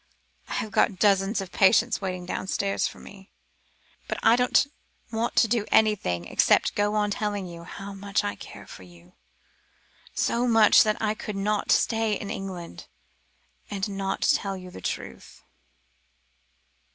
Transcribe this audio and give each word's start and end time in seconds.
"I 0.49 0.53
have 0.55 0.71
got 0.71 0.97
dozens 0.97 1.41
of 1.41 1.51
patients 1.51 2.01
waiting 2.01 2.25
downstairs 2.25 2.87
for 2.87 2.97
me, 2.97 3.29
but 4.07 4.17
I 4.23 4.35
don't 4.35 4.65
want 5.11 5.35
to 5.35 5.47
do 5.47 5.67
anything 5.71 6.25
except 6.25 6.73
go 6.73 6.95
on 6.95 7.11
telling 7.11 7.45
you 7.45 7.65
how 7.65 7.93
much 7.93 8.23
I 8.23 8.33
care 8.33 8.65
for 8.65 8.81
you, 8.81 9.13
so 10.15 10.47
much 10.47 10.81
that 10.81 10.99
I 10.99 11.13
could 11.13 11.35
not 11.35 11.71
stay 11.71 12.13
in 12.19 12.31
England, 12.31 12.87
and 13.69 13.87
not 13.89 14.21
tell 14.23 14.57
you 14.57 14.71
the 14.71 14.81
truth." 14.81 15.43